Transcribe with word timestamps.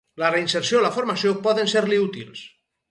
La 0.21 0.29
reinserció 0.35 0.79
o 0.79 0.81
la 0.85 0.91
formació 0.97 1.35
poden 1.49 1.71
ser-li 1.77 2.05
útils. 2.09 2.47